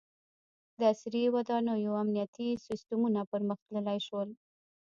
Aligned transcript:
•د 0.77 0.81
عصري 0.91 1.23
ودانیو 1.35 1.99
امنیتي 2.03 2.49
سیستمونه 2.65 3.19
پرمختللي 3.31 3.97
شول. 4.07 4.29